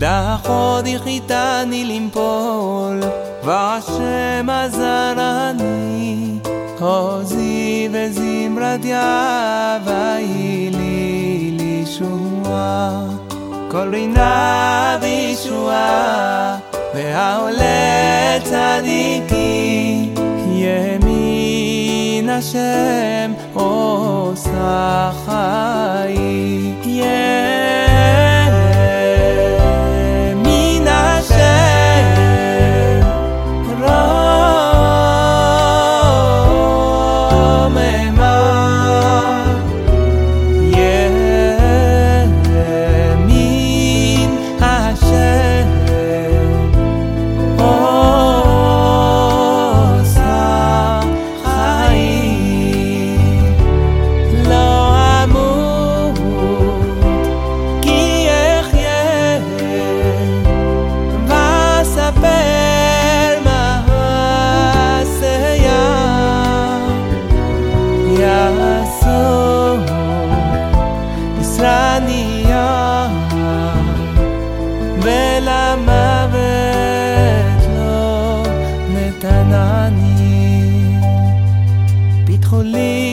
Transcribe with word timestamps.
דחות 0.00 0.84
החיתני 0.94 1.84
למפול, 1.84 3.00
והשם 3.44 4.48
עזרני, 4.50 6.38
עוזי 6.80 7.88
וזמרתיה, 7.92 9.78
ויהי 9.84 10.70
לי 10.70 11.56
לישועה. 11.58 13.02
כל 13.70 13.88
רינה 13.92 14.98
וישועה, 15.00 16.56
והעולה 16.94 18.38
צדיקי, 18.44 20.08
ימין 20.54 22.28
השם 22.28 23.32
עושה 23.54 25.10
חיי. 25.26 26.40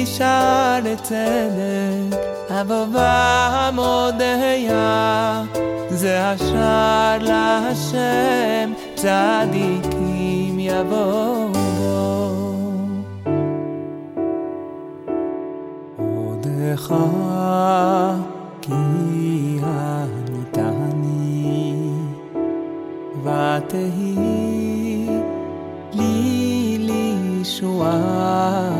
לי 0.00 0.06
שערי 0.06 0.96
צדק 1.02 2.18
אבובה 2.50 3.70
מודיה 3.72 5.42
זה 5.90 6.24
השער 6.24 7.18
להשם 7.20 8.72
צדיקים 8.94 10.58
יבואו 10.58 11.52
עודך 15.98 16.94
כי 18.62 18.72
עניתני 20.42 21.74
ותהי 23.22 24.16
לי 25.92 26.76
לישועה 26.78 28.79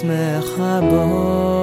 שמחה 0.00 0.80
בו 0.90 1.59